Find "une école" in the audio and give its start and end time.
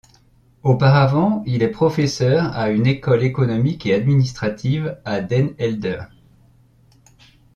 2.71-3.21